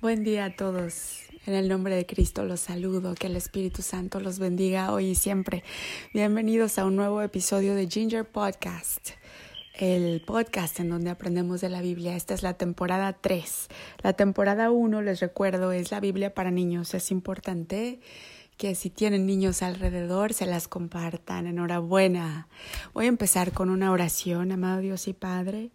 Buen 0.00 0.24
día 0.24 0.46
a 0.46 0.56
todos. 0.56 1.18
En 1.44 1.52
el 1.52 1.68
nombre 1.68 1.94
de 1.94 2.06
Cristo 2.06 2.46
los 2.46 2.60
saludo. 2.60 3.14
Que 3.14 3.26
el 3.26 3.36
Espíritu 3.36 3.82
Santo 3.82 4.18
los 4.18 4.38
bendiga 4.38 4.94
hoy 4.94 5.08
y 5.08 5.14
siempre. 5.14 5.62
Bienvenidos 6.14 6.78
a 6.78 6.86
un 6.86 6.96
nuevo 6.96 7.20
episodio 7.20 7.74
de 7.74 7.86
Ginger 7.86 8.24
Podcast, 8.24 9.10
el 9.74 10.22
podcast 10.22 10.80
en 10.80 10.88
donde 10.88 11.10
aprendemos 11.10 11.60
de 11.60 11.68
la 11.68 11.82
Biblia. 11.82 12.16
Esta 12.16 12.32
es 12.32 12.42
la 12.42 12.54
temporada 12.54 13.12
3. 13.12 13.68
La 14.02 14.14
temporada 14.14 14.70
1, 14.70 15.02
les 15.02 15.20
recuerdo, 15.20 15.70
es 15.70 15.90
la 15.90 16.00
Biblia 16.00 16.32
para 16.32 16.50
niños. 16.50 16.94
Es 16.94 17.10
importante 17.10 18.00
que 18.56 18.74
si 18.74 18.88
tienen 18.88 19.26
niños 19.26 19.60
alrededor 19.60 20.32
se 20.32 20.46
las 20.46 20.66
compartan. 20.66 21.46
Enhorabuena. 21.46 22.48
Voy 22.94 23.04
a 23.04 23.08
empezar 23.08 23.52
con 23.52 23.68
una 23.68 23.92
oración, 23.92 24.50
amado 24.50 24.80
Dios 24.80 25.08
y 25.08 25.12
Padre. 25.12 25.68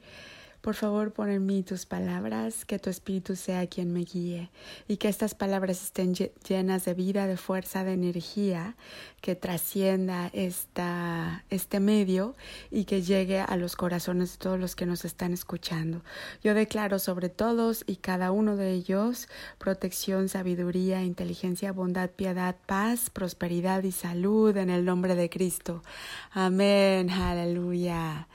Por 0.66 0.74
favor, 0.74 1.14
pon 1.14 1.30
en 1.30 1.46
mí 1.46 1.62
tus 1.62 1.86
palabras, 1.86 2.66
que 2.66 2.80
tu 2.80 2.90
Espíritu 2.90 3.36
sea 3.36 3.68
quien 3.68 3.94
me 3.94 4.00
guíe 4.00 4.50
y 4.88 4.98
que 4.98 5.10
estas 5.10 5.36
palabras 5.36 5.84
estén 5.84 6.16
llenas 6.16 6.86
de 6.86 6.96
vida, 6.96 7.28
de 7.28 7.38
fuerza, 7.38 7.84
de 7.84 7.94
energía, 7.94 8.76
que 9.22 9.36
trascienda 9.36 10.32
esta, 10.34 11.46
este 11.52 11.80
medio 11.80 12.36
y 12.72 12.86
que 12.86 13.04
llegue 13.04 13.42
a 13.42 13.56
los 13.58 13.76
corazones 13.76 14.32
de 14.32 14.38
todos 14.40 14.59
los 14.59 14.76
que 14.76 14.88
nos 14.88 15.06
están 15.06 15.34
escuchando. 15.34 16.02
Yo 16.44 16.56
declaro 16.56 16.98
sobre 16.98 17.30
todos 17.30 17.84
y 17.86 17.98
cada 17.98 18.32
uno 18.32 18.56
de 18.56 18.72
ellos 18.72 19.28
protección, 19.59 20.30
sabiduría, 20.30 21.04
inteligencia, 21.04 21.73
bondad, 21.73 22.09
piedad, 22.09 22.56
paz, 22.66 23.12
prosperidad 23.12 23.84
y 23.84 23.92
salud 23.92 24.58
en 24.58 24.72
el 24.72 24.84
nombre 24.84 25.14
de 25.14 25.30
Cristo. 25.30 25.84
Amén. 26.32 27.12
Aleluya. 27.12 28.28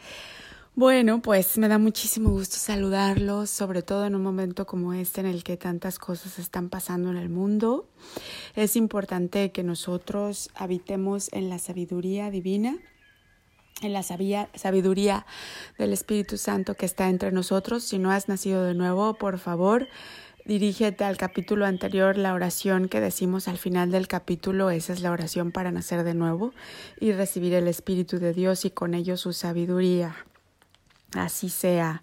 Bueno, 0.77 1.20
pues 1.20 1.59
me 1.59 1.66
da 1.66 1.79
muchísimo 1.79 2.30
gusto 2.30 2.56
saludarlos, 2.56 3.51
sobre 3.51 3.83
todo 3.83 4.06
en 4.06 4.15
un 4.15 4.23
momento 4.23 4.66
como 4.66 4.95
este 4.95 5.20
en 5.20 5.27
el 5.27 5.43
que 5.43 5.56
tantas 5.56 5.98
cosas 5.98 6.38
están 6.38 6.71
pasando 6.71 7.10
en 7.10 7.16
el 7.16 7.29
mundo. 7.29 7.88
Es 8.54 8.76
importante 8.76 9.51
que 9.51 9.65
nosotros 9.65 10.48
habitemos 10.54 11.29
en 11.32 11.51
la 11.51 11.59
sabiduría 11.59 12.30
divina, 12.30 12.79
en 13.82 13.93
la 13.93 14.02
sabiduría 14.04 15.26
del 15.76 15.93
Espíritu 15.93 16.38
Santo 16.38 16.74
que 16.74 16.87
está 16.87 17.09
entre 17.09 17.32
nosotros. 17.32 17.82
Si 17.82 17.98
no 17.98 18.13
has 18.13 18.29
nacido 18.29 18.63
de 18.63 18.74
nuevo, 18.74 19.15
por 19.15 19.38
favor, 19.38 19.88
Dirígete 20.46 21.04
al 21.04 21.18
capítulo 21.18 21.66
anterior, 21.66 22.16
la 22.16 22.32
oración 22.32 22.88
que 22.88 22.98
decimos 22.98 23.46
al 23.46 23.59
final 23.59 23.91
del 23.91 24.09
capítulo, 24.09 24.71
esa 24.71 24.95
es 24.95 25.02
la 25.02 25.13
oración 25.13 25.52
para 25.52 25.71
nacer 25.71 26.02
de 26.02 26.15
nuevo 26.15 26.54
y 26.98 27.13
recibir 27.13 27.52
el 27.52 27.68
Espíritu 27.68 28.18
de 28.18 28.32
Dios 28.32 28.65
y 28.65 28.71
con 28.71 28.95
ello 28.95 29.18
su 29.18 29.35
sabiduría. 29.35 30.16
Así 31.15 31.49
sea. 31.49 32.03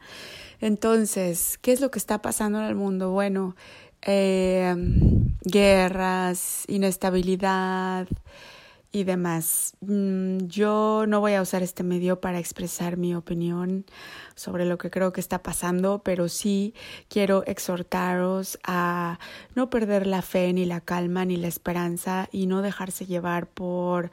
Entonces, 0.60 1.58
¿qué 1.62 1.72
es 1.72 1.82
lo 1.82 1.92
que 1.92 2.00
está 2.00 2.22
pasando 2.22 2.60
en 2.60 2.66
el 2.66 2.76
mundo? 2.76 3.12
Bueno, 3.12 3.56
eh, 4.02 4.76
guerras, 5.44 6.64
inestabilidad 6.68 8.08
y 8.92 9.04
demás. 9.04 9.76
Mm, 9.82 10.48
yo 10.48 11.06
no 11.08 11.20
voy 11.20 11.34
a 11.34 11.42
usar 11.42 11.62
este 11.62 11.84
medio 11.84 12.20
para 12.22 12.40
expresar 12.40 12.98
mi 12.98 13.14
opinión 13.16 13.86
sobre 14.36 14.66
lo 14.66 14.78
que 14.78 14.90
creo 14.90 15.14
que 15.14 15.22
está 15.22 15.44
pasando, 15.44 16.02
pero 16.04 16.30
sí 16.30 16.74
quiero 17.10 17.44
exhortaros 17.46 18.58
a 18.64 19.20
no 19.56 19.70
perder 19.70 20.08
la 20.08 20.22
fe, 20.22 20.54
ni 20.54 20.66
la 20.66 20.82
calma, 20.82 21.26
ni 21.26 21.38
la 21.38 21.48
esperanza 21.48 22.30
y 22.32 22.48
no 22.48 22.62
dejarse 22.62 23.06
llevar 23.06 23.48
por 23.48 24.12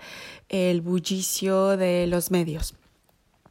el 0.48 0.80
bullicio 0.82 1.76
de 1.76 2.06
los 2.06 2.30
medios 2.30 2.74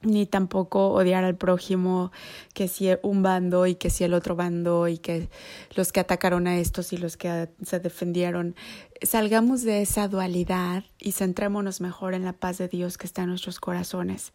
ni 0.03 0.25
tampoco 0.25 0.89
odiar 0.89 1.23
al 1.23 1.35
prójimo, 1.35 2.11
que 2.53 2.67
si 2.67 2.89
un 3.01 3.23
bando 3.23 3.65
y 3.65 3.75
que 3.75 3.89
si 3.89 4.03
el 4.03 4.13
otro 4.13 4.35
bando 4.35 4.87
y 4.87 4.97
que 4.97 5.29
los 5.75 5.91
que 5.91 5.99
atacaron 5.99 6.47
a 6.47 6.57
estos 6.57 6.93
y 6.93 6.97
los 6.97 7.17
que 7.17 7.49
se 7.63 7.79
defendieron. 7.79 8.55
Salgamos 9.01 9.63
de 9.63 9.81
esa 9.81 10.07
dualidad 10.07 10.83
y 10.99 11.13
centrémonos 11.13 11.81
mejor 11.81 12.13
en 12.13 12.23
la 12.23 12.33
paz 12.33 12.57
de 12.57 12.67
Dios 12.67 12.97
que 12.97 13.07
está 13.07 13.23
en 13.23 13.29
nuestros 13.29 13.59
corazones. 13.59 14.33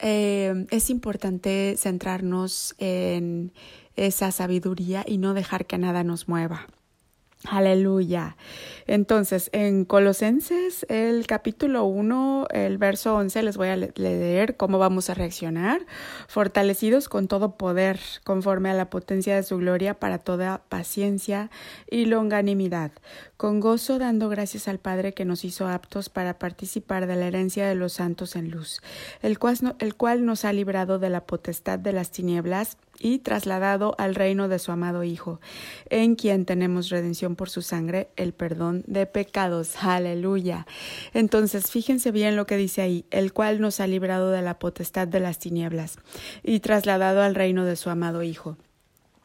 Eh, 0.00 0.66
es 0.70 0.90
importante 0.90 1.74
centrarnos 1.76 2.74
en 2.78 3.52
esa 3.96 4.30
sabiduría 4.30 5.04
y 5.06 5.18
no 5.18 5.34
dejar 5.34 5.66
que 5.66 5.78
nada 5.78 6.04
nos 6.04 6.28
mueva. 6.28 6.66
Aleluya. 7.44 8.36
Entonces, 8.88 9.48
en 9.52 9.84
Colosenses, 9.84 10.84
el 10.88 11.26
capítulo 11.28 11.84
1, 11.84 12.48
el 12.50 12.78
verso 12.78 13.14
11, 13.14 13.42
les 13.44 13.56
voy 13.56 13.68
a 13.68 13.76
leer 13.76 14.56
cómo 14.56 14.78
vamos 14.78 15.08
a 15.08 15.14
reaccionar. 15.14 15.86
Fortalecidos 16.26 17.08
con 17.08 17.28
todo 17.28 17.56
poder, 17.56 18.00
conforme 18.24 18.70
a 18.70 18.74
la 18.74 18.90
potencia 18.90 19.36
de 19.36 19.44
su 19.44 19.58
gloria, 19.58 19.94
para 19.94 20.18
toda 20.18 20.62
paciencia 20.68 21.48
y 21.88 22.06
longanimidad, 22.06 22.90
con 23.36 23.60
gozo 23.60 24.00
dando 24.00 24.28
gracias 24.28 24.66
al 24.66 24.78
Padre 24.78 25.14
que 25.14 25.24
nos 25.24 25.44
hizo 25.44 25.68
aptos 25.68 26.08
para 26.08 26.40
participar 26.40 27.06
de 27.06 27.14
la 27.14 27.26
herencia 27.26 27.68
de 27.68 27.76
los 27.76 27.92
santos 27.92 28.34
en 28.34 28.50
luz, 28.50 28.80
el 29.22 29.38
cual, 29.38 29.76
el 29.78 29.94
cual 29.94 30.26
nos 30.26 30.44
ha 30.44 30.52
librado 30.52 30.98
de 30.98 31.10
la 31.10 31.24
potestad 31.24 31.78
de 31.78 31.92
las 31.92 32.10
tinieblas 32.10 32.78
y 33.00 33.18
trasladado 33.18 33.94
al 33.98 34.14
reino 34.14 34.48
de 34.48 34.58
su 34.58 34.72
amado 34.72 35.04
Hijo, 35.04 35.40
en 35.90 36.14
quien 36.14 36.44
tenemos 36.44 36.88
redención 36.90 37.36
por 37.36 37.50
su 37.50 37.62
sangre, 37.62 38.08
el 38.16 38.32
perdón 38.32 38.84
de 38.86 39.06
pecados. 39.06 39.76
Aleluya. 39.82 40.66
Entonces, 41.14 41.70
fíjense 41.70 42.10
bien 42.10 42.36
lo 42.36 42.46
que 42.46 42.56
dice 42.56 42.82
ahí, 42.82 43.04
el 43.10 43.32
cual 43.32 43.60
nos 43.60 43.80
ha 43.80 43.86
librado 43.86 44.30
de 44.30 44.42
la 44.42 44.58
potestad 44.58 45.08
de 45.08 45.20
las 45.20 45.38
tinieblas 45.38 45.98
y 46.42 46.60
trasladado 46.60 47.22
al 47.22 47.34
reino 47.34 47.64
de 47.64 47.76
su 47.76 47.90
amado 47.90 48.22
Hijo. 48.22 48.56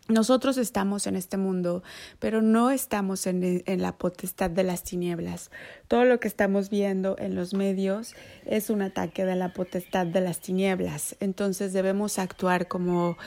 Nosotros 0.09 0.58
estamos 0.58 1.08
en 1.08 1.16
este 1.16 1.38
mundo, 1.38 1.81
pero 2.19 2.41
no 2.41 2.72
estamos 2.72 3.25
en, 3.25 3.64
en, 3.66 3.81
la 3.81 3.97
potestad 3.97 4.50
de 4.50 4.64
las 4.64 4.84
tinieblas. 4.84 5.50
Todo 5.88 6.03
lo 6.03 6.19
que 6.19 6.28
estamos 6.28 6.69
viendo 6.69 7.16
en 7.19 7.36
los 7.36 7.53
medios 7.53 8.13
es 8.46 8.69
un 8.69 8.81
ataque 8.81 9.24
de 9.24 9.38
la 9.38 9.53
potestad 9.53 10.06
de 10.06 10.19
las 10.19 10.42
tinieblas. 10.42 11.16
Entonces 11.22 11.72
debemos 11.72 12.19
actuar 12.19 12.68
como 12.68 13.18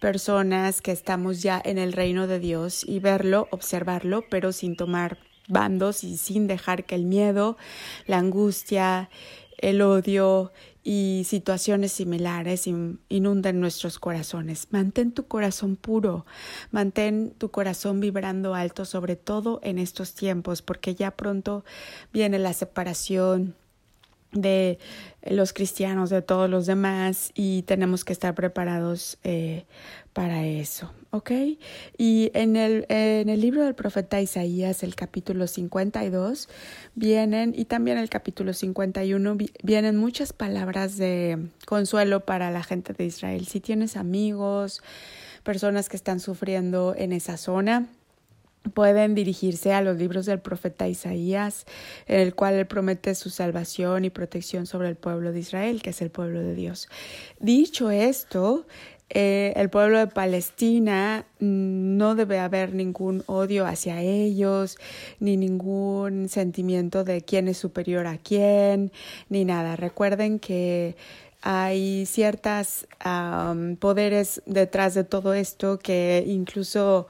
personas 0.00 0.82
que 0.82 0.90
estamos 0.90 1.40
ya 1.40 1.62
en 1.64 1.78
el 1.78 1.92
reino 1.92 2.26
de 2.26 2.40
Dios 2.40 2.82
y 2.84 2.98
verlo, 2.98 3.46
observarlo, 3.52 4.24
pero 4.28 4.50
sin 4.50 4.74
tomar 4.74 5.18
bandos 5.46 6.02
y 6.02 6.16
sin 6.16 6.48
dejar 6.48 6.84
que 6.84 6.96
el 6.96 7.04
miedo, 7.04 7.56
la 8.06 8.18
angustia, 8.18 9.08
el 9.58 9.82
odio 9.82 10.52
y 10.84 11.22
situaciones 11.26 11.92
similares 11.92 12.66
inunden 12.66 13.60
nuestros 13.60 13.98
corazones. 13.98 14.68
Mantén 14.70 15.12
tu 15.12 15.26
corazón 15.26 15.76
puro, 15.76 16.26
mantén 16.70 17.32
tu 17.38 17.50
corazón 17.50 18.00
vibrando 18.00 18.54
alto, 18.54 18.84
sobre 18.84 19.16
todo 19.16 19.60
en 19.62 19.78
estos 19.78 20.14
tiempos, 20.14 20.60
porque 20.60 20.94
ya 20.94 21.10
pronto 21.10 21.64
viene 22.12 22.38
la 22.38 22.52
separación 22.52 23.56
de 24.34 24.78
los 25.22 25.52
cristianos 25.52 26.10
de 26.10 26.22
todos 26.22 26.50
los 26.50 26.66
demás 26.66 27.30
y 27.34 27.62
tenemos 27.62 28.04
que 28.04 28.12
estar 28.12 28.34
preparados 28.34 29.18
eh, 29.24 29.64
para 30.12 30.44
eso, 30.44 30.92
¿ok? 31.10 31.30
Y 31.96 32.30
en 32.34 32.56
el, 32.56 32.86
en 32.88 33.28
el 33.28 33.40
libro 33.40 33.64
del 33.64 33.74
profeta 33.74 34.20
Isaías, 34.20 34.82
el 34.82 34.94
capítulo 34.94 35.46
52, 35.46 36.48
vienen, 36.94 37.54
y 37.56 37.64
también 37.64 37.98
el 37.98 38.10
capítulo 38.10 38.52
51, 38.52 39.36
vienen 39.62 39.96
muchas 39.96 40.32
palabras 40.32 40.96
de 40.98 41.48
consuelo 41.66 42.24
para 42.24 42.50
la 42.50 42.62
gente 42.62 42.92
de 42.92 43.06
Israel. 43.06 43.46
Si 43.46 43.60
tienes 43.60 43.96
amigos, 43.96 44.82
personas 45.42 45.88
que 45.88 45.96
están 45.96 46.20
sufriendo 46.20 46.94
en 46.96 47.12
esa 47.12 47.36
zona, 47.36 47.88
pueden 48.72 49.14
dirigirse 49.14 49.72
a 49.72 49.82
los 49.82 49.96
libros 49.96 50.26
del 50.26 50.40
profeta 50.40 50.88
Isaías, 50.88 51.66
en 52.06 52.20
el 52.20 52.34
cual 52.34 52.54
él 52.54 52.66
promete 52.66 53.14
su 53.14 53.30
salvación 53.30 54.04
y 54.04 54.10
protección 54.10 54.66
sobre 54.66 54.88
el 54.88 54.96
pueblo 54.96 55.32
de 55.32 55.40
Israel, 55.40 55.82
que 55.82 55.90
es 55.90 56.00
el 56.02 56.10
pueblo 56.10 56.40
de 56.40 56.54
Dios. 56.54 56.88
Dicho 57.40 57.90
esto, 57.90 58.66
eh, 59.10 59.52
el 59.56 59.68
pueblo 59.70 59.98
de 59.98 60.06
Palestina 60.06 61.26
mm, 61.38 61.96
no 61.96 62.14
debe 62.14 62.38
haber 62.38 62.74
ningún 62.74 63.22
odio 63.26 63.66
hacia 63.66 64.00
ellos, 64.00 64.78
ni 65.20 65.36
ningún 65.36 66.28
sentimiento 66.28 67.04
de 67.04 67.22
quién 67.22 67.48
es 67.48 67.58
superior 67.58 68.06
a 68.06 68.18
quién, 68.18 68.92
ni 69.28 69.44
nada. 69.44 69.76
Recuerden 69.76 70.38
que 70.38 70.96
hay 71.46 72.06
ciertas 72.06 72.88
poderes 73.78 74.42
detrás 74.46 74.94
de 74.94 75.04
todo 75.04 75.34
esto 75.34 75.78
que 75.78 76.24
incluso 76.26 77.06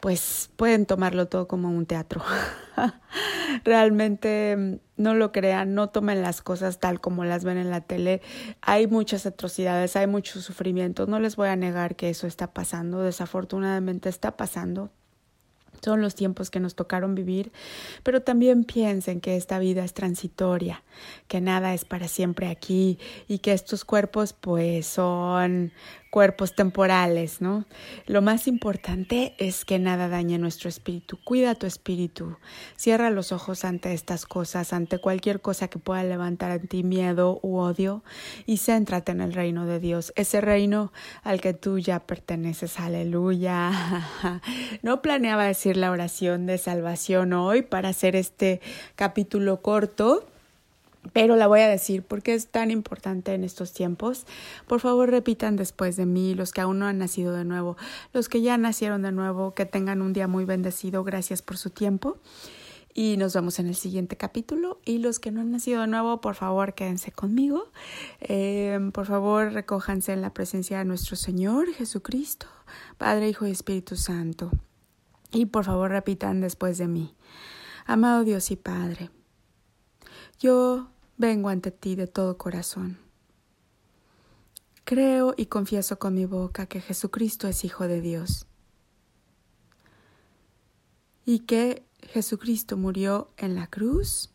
pues 0.00 0.50
pueden 0.56 0.86
tomarlo 0.86 1.26
todo 1.26 1.48
como 1.48 1.70
un 1.70 1.86
teatro. 1.86 2.22
Realmente 3.64 4.56
mm, 4.56 4.74
no 4.96 5.14
lo 5.14 5.32
crean, 5.32 5.74
no 5.74 5.88
tomen 5.88 6.22
las 6.22 6.42
cosas 6.42 6.78
tal 6.78 7.00
como 7.00 7.24
las 7.24 7.44
ven 7.44 7.58
en 7.58 7.70
la 7.70 7.80
tele. 7.80 8.20
Hay 8.60 8.86
muchas 8.86 9.26
atrocidades, 9.26 9.96
hay 9.96 10.06
mucho 10.06 10.40
sufrimiento. 10.40 11.06
No 11.06 11.18
les 11.20 11.36
voy 11.36 11.48
a 11.48 11.56
negar 11.56 11.96
que 11.96 12.10
eso 12.10 12.26
está 12.26 12.52
pasando, 12.52 13.00
desafortunadamente 13.02 14.08
está 14.08 14.36
pasando 14.36 14.90
son 15.82 16.00
los 16.00 16.14
tiempos 16.14 16.50
que 16.50 16.60
nos 16.60 16.74
tocaron 16.74 17.14
vivir, 17.14 17.52
pero 18.02 18.22
también 18.22 18.64
piensen 18.64 19.20
que 19.20 19.36
esta 19.36 19.58
vida 19.58 19.84
es 19.84 19.94
transitoria, 19.94 20.82
que 21.28 21.40
nada 21.40 21.74
es 21.74 21.84
para 21.84 22.08
siempre 22.08 22.48
aquí 22.48 22.98
y 23.28 23.38
que 23.38 23.52
estos 23.52 23.84
cuerpos 23.84 24.32
pues 24.32 24.86
son 24.86 25.72
cuerpos 26.18 26.56
temporales, 26.56 27.40
¿no? 27.40 27.64
Lo 28.06 28.22
más 28.22 28.48
importante 28.48 29.36
es 29.38 29.64
que 29.64 29.78
nada 29.78 30.08
dañe 30.08 30.36
nuestro 30.36 30.68
espíritu. 30.68 31.16
Cuida 31.22 31.54
tu 31.54 31.64
espíritu. 31.64 32.38
Cierra 32.74 33.10
los 33.10 33.30
ojos 33.30 33.64
ante 33.64 33.92
estas 33.92 34.26
cosas, 34.26 34.72
ante 34.72 34.98
cualquier 34.98 35.40
cosa 35.40 35.68
que 35.68 35.78
pueda 35.78 36.02
levantar 36.02 36.50
en 36.50 36.66
ti 36.66 36.82
miedo 36.82 37.38
u 37.44 37.58
odio 37.58 38.02
y 38.46 38.56
céntrate 38.56 39.12
en 39.12 39.20
el 39.20 39.32
reino 39.32 39.64
de 39.64 39.78
Dios, 39.78 40.12
ese 40.16 40.40
reino 40.40 40.92
al 41.22 41.40
que 41.40 41.54
tú 41.54 41.78
ya 41.78 42.00
perteneces. 42.00 42.80
Aleluya. 42.80 43.70
No 44.82 45.02
planeaba 45.02 45.44
decir 45.44 45.76
la 45.76 45.92
oración 45.92 46.46
de 46.46 46.58
salvación 46.58 47.32
hoy 47.32 47.62
para 47.62 47.90
hacer 47.90 48.16
este 48.16 48.60
capítulo 48.96 49.62
corto 49.62 50.26
pero 51.12 51.36
la 51.36 51.46
voy 51.46 51.60
a 51.60 51.68
decir 51.68 52.02
porque 52.02 52.34
es 52.34 52.48
tan 52.48 52.70
importante 52.70 53.32
en 53.34 53.44
estos 53.44 53.72
tiempos. 53.72 54.26
Por 54.66 54.80
favor, 54.80 55.10
repitan 55.10 55.56
después 55.56 55.96
de 55.96 56.06
mí, 56.06 56.34
los 56.34 56.52
que 56.52 56.60
aún 56.60 56.78
no 56.78 56.86
han 56.86 56.98
nacido 56.98 57.32
de 57.32 57.44
nuevo, 57.44 57.76
los 58.12 58.28
que 58.28 58.42
ya 58.42 58.58
nacieron 58.58 59.02
de 59.02 59.12
nuevo, 59.12 59.54
que 59.54 59.66
tengan 59.66 60.02
un 60.02 60.12
día 60.12 60.28
muy 60.28 60.44
bendecido. 60.44 61.04
Gracias 61.04 61.42
por 61.42 61.56
su 61.56 61.70
tiempo. 61.70 62.18
Y 62.94 63.16
nos 63.16 63.32
vemos 63.32 63.60
en 63.60 63.68
el 63.68 63.76
siguiente 63.76 64.16
capítulo. 64.16 64.80
Y 64.84 64.98
los 64.98 65.20
que 65.20 65.30
no 65.30 65.40
han 65.40 65.52
nacido 65.52 65.82
de 65.82 65.86
nuevo, 65.86 66.20
por 66.20 66.34
favor, 66.34 66.74
quédense 66.74 67.12
conmigo. 67.12 67.70
Eh, 68.20 68.78
por 68.92 69.06
favor, 69.06 69.52
recójanse 69.52 70.12
en 70.12 70.20
la 70.20 70.34
presencia 70.34 70.78
de 70.78 70.84
nuestro 70.84 71.14
Señor 71.14 71.72
Jesucristo, 71.74 72.46
Padre, 72.96 73.28
Hijo 73.28 73.46
y 73.46 73.52
Espíritu 73.52 73.96
Santo. 73.96 74.50
Y 75.30 75.46
por 75.46 75.64
favor, 75.64 75.90
repitan 75.90 76.40
después 76.40 76.78
de 76.78 76.88
mí. 76.88 77.14
Amado 77.86 78.24
Dios 78.24 78.50
y 78.50 78.56
Padre, 78.56 79.10
yo 80.38 80.88
vengo 81.16 81.48
ante 81.48 81.70
ti 81.70 81.96
de 81.96 82.06
todo 82.06 82.38
corazón. 82.38 82.98
Creo 84.84 85.34
y 85.36 85.46
confieso 85.46 85.98
con 85.98 86.14
mi 86.14 86.24
boca 86.24 86.66
que 86.66 86.80
Jesucristo 86.80 87.48
es 87.48 87.64
Hijo 87.64 87.86
de 87.86 88.00
Dios 88.00 88.46
y 91.26 91.40
que 91.40 91.84
Jesucristo 92.02 92.78
murió 92.78 93.28
en 93.36 93.54
la 93.54 93.66
cruz 93.66 94.30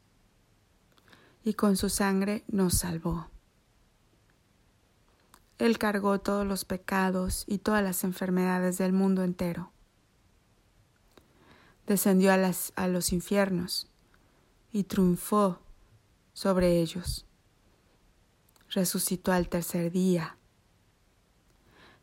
y 1.43 1.55
con 1.55 1.75
su 1.75 1.89
sangre 1.89 2.43
nos 2.47 2.75
salvó. 2.75 3.29
Él 5.57 5.77
cargó 5.77 6.19
todos 6.19 6.45
los 6.45 6.65
pecados 6.65 7.45
y 7.47 7.57
todas 7.57 7.83
las 7.83 8.03
enfermedades 8.03 8.77
del 8.77 8.93
mundo 8.93 9.23
entero. 9.23 9.71
Descendió 11.87 12.31
a, 12.31 12.87
los 12.87 13.13
infiernos 13.13 13.87
y 14.71 14.83
triunfó 14.83 15.59
sobre 16.33 16.81
ellos. 16.81 17.25
Resucitó 18.69 19.31
al 19.31 19.49
tercer 19.49 19.91
día 19.91 20.37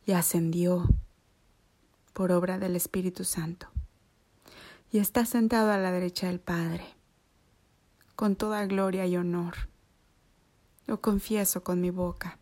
y 0.07 0.13
ascendió 0.13 0.89
por 2.13 2.33
obra 2.33 2.59
del 2.59 2.77
Espíritu 2.77 3.25
Santo 3.25 3.69
y 4.93 4.99
está 4.99 5.25
sentado 5.25 5.71
a 5.71 5.79
la 5.79 5.93
derecha 5.93 6.29
del 6.29 6.41
Padre, 6.41 6.85
con 8.17 8.37
toda 8.37 8.67
gloria 8.67 9.07
y 9.07 9.17
honor. 9.17 9.69
Lo 10.87 11.01
confieso 11.01 11.63
con 11.63 11.81
mi 11.81 11.91
boca. 11.91 12.39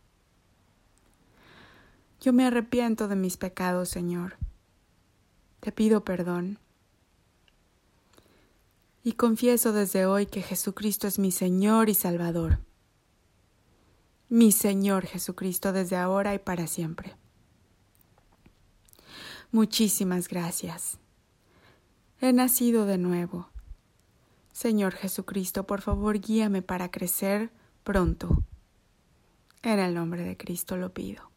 Yo 2.20 2.32
me 2.32 2.46
arrepiento 2.46 3.06
de 3.08 3.17
mis 3.17 3.37
pecados, 3.37 3.88
Señor. 3.88 4.37
Te 5.61 5.73
pido 5.73 6.05
perdón 6.05 6.58
y 9.09 9.13
confieso 9.13 9.73
desde 9.73 10.05
hoy 10.05 10.27
que 10.27 10.43
Jesucristo 10.43 11.07
es 11.07 11.19
mi 11.19 11.33
Señor 11.33 11.89
y 11.89 11.95
Salvador. 11.95 12.59
Mi 14.29 14.53
Señor 14.53 15.07
Jesucristo 15.07 15.73
desde 15.73 15.97
ahora 15.97 16.35
y 16.35 16.39
para 16.39 16.67
siempre. 16.67 17.17
Muchísimas 19.51 20.29
gracias. 20.29 20.99
He 22.21 22.35
nacido 22.35 22.85
de 22.85 22.99
nuevo. 22.99 23.49
Señor 24.53 24.93
Jesucristo, 24.93 25.65
por 25.65 25.81
favor 25.81 26.21
guíame 26.21 26.61
para 26.61 26.91
crecer 26.91 27.51
pronto. 27.85 28.45
En 29.63 29.79
el 29.79 29.95
nombre 29.95 30.23
de 30.23 30.37
Cristo 30.37 30.77
lo 30.77 30.93
pido. 30.93 31.31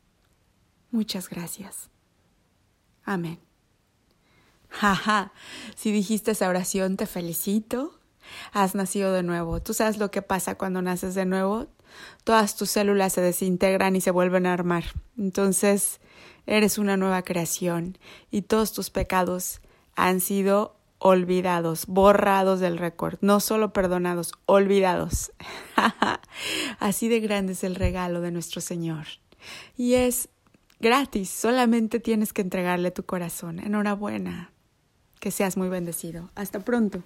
Muchas 0.91 1.29
gracias. 1.29 1.89
Amén. 3.05 3.39
Jaja, 4.71 5.31
si 5.75 5.91
dijiste 5.91 6.31
esa 6.31 6.49
oración, 6.49 6.97
te 6.97 7.05
felicito. 7.05 7.99
Has 8.53 8.75
nacido 8.75 9.11
de 9.13 9.23
nuevo. 9.23 9.61
¿Tú 9.61 9.73
sabes 9.73 9.97
lo 9.97 10.09
que 10.11 10.21
pasa 10.21 10.55
cuando 10.55 10.81
naces 10.81 11.13
de 11.15 11.25
nuevo? 11.25 11.67
Todas 12.23 12.55
tus 12.55 12.71
células 12.71 13.13
se 13.13 13.21
desintegran 13.21 13.95
y 13.95 14.01
se 14.01 14.11
vuelven 14.11 14.45
a 14.45 14.53
armar. 14.53 14.85
Entonces, 15.17 15.99
eres 16.45 16.77
una 16.77 16.97
nueva 16.97 17.21
creación 17.23 17.97
y 18.29 18.43
todos 18.43 18.71
tus 18.71 18.89
pecados 18.89 19.61
han 19.95 20.21
sido 20.21 20.77
olvidados, 20.99 21.87
borrados 21.87 22.59
del 22.59 22.77
récord, 22.77 23.17
no 23.21 23.39
solo 23.39 23.73
perdonados, 23.73 24.33
olvidados. 24.45 25.31
Así 26.79 27.09
de 27.09 27.19
grande 27.19 27.53
es 27.53 27.63
el 27.63 27.75
regalo 27.75 28.21
de 28.21 28.31
nuestro 28.31 28.61
Señor. 28.61 29.07
Y 29.75 29.95
es 29.95 30.29
gratis, 30.79 31.29
solamente 31.29 31.99
tienes 31.99 32.33
que 32.33 32.41
entregarle 32.41 32.91
tu 32.91 33.03
corazón. 33.03 33.59
Enhorabuena. 33.59 34.51
Que 35.21 35.29
seas 35.29 35.55
muy 35.55 35.69
bendecido. 35.69 36.31
Hasta 36.33 36.59
pronto. 36.61 37.03